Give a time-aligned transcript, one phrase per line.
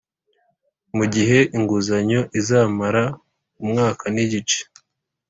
[0.97, 3.03] mu gihe inguzanyo izamara
[3.63, 4.59] umwaka nigice